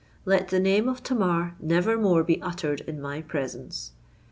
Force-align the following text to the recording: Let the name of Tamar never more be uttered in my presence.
Let 0.25 0.47
the 0.47 0.59
name 0.59 0.89
of 0.89 1.03
Tamar 1.03 1.53
never 1.59 1.95
more 1.95 2.23
be 2.23 2.41
uttered 2.41 2.81
in 2.87 2.99
my 2.99 3.21
presence. 3.21 3.91